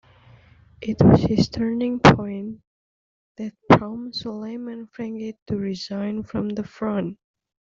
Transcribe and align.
It 0.81 0.97
was 1.03 1.25
this 1.25 1.47
turning 1.47 1.99
point 1.99 2.61
that 3.37 3.53
prompted 3.69 4.15
Suleiman 4.15 4.87
Frangieh 4.87 5.37
to 5.45 5.57
resign 5.57 6.23
from 6.23 6.49
the 6.49 6.63
Front. 6.63 7.19